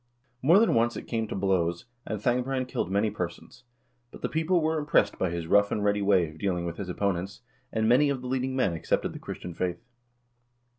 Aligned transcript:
1 0.39 0.47
More 0.47 0.57
than 0.59 0.73
once 0.73 0.97
it 0.97 1.03
came 1.05 1.27
to 1.27 1.35
blows, 1.35 1.85
and 2.07 2.19
Thangbrand 2.19 2.67
killed 2.67 2.89
many 2.89 3.11
persons, 3.11 3.65
but 4.09 4.23
the 4.23 4.29
people 4.29 4.59
were 4.59 4.79
impressed 4.79 5.19
by 5.19 5.29
his 5.29 5.45
rough 5.45 5.69
and 5.71 5.83
ready 5.83 6.01
way 6.01 6.27
of 6.27 6.39
dealing 6.39 6.65
with 6.65 6.77
his 6.77 6.89
opponents, 6.89 7.41
and 7.71 7.87
many 7.87 8.09
of 8.09 8.21
the 8.21 8.27
leading 8.27 8.55
men 8.55 8.73
accepted 8.73 9.13
the 9.13 9.19
Christian 9.19 9.53
faith. 9.53 9.77